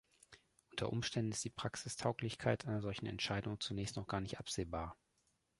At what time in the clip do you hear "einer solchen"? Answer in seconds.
2.65-3.05